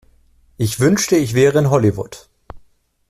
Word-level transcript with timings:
Ich 0.57 0.79
wünschte 0.79 1.15
ich 1.15 1.35
wäre 1.35 1.59
in 1.59 1.69
Hollywood. 1.69 2.27